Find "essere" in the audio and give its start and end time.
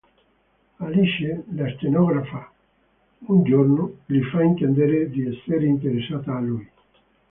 5.27-5.67